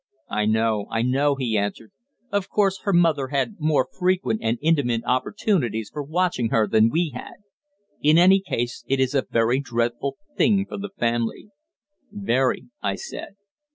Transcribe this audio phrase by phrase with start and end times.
[0.31, 1.91] "I know, I know," he answered.
[2.31, 7.11] "Of course, her mother had more frequent and intimate opportunities for watching her than we
[7.13, 7.35] had.
[8.01, 11.49] In any case it is a very dreadful thing for the family."
[12.11, 13.35] "Very!" I said.